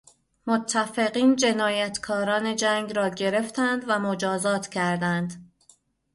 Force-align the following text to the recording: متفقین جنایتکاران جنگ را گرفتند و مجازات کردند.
متفقین 0.47 1.35
جنایتکاران 1.35 2.55
جنگ 2.55 2.93
را 2.93 3.09
گرفتند 3.09 3.83
و 3.87 3.99
مجازات 3.99 4.67
کردند. 4.67 5.53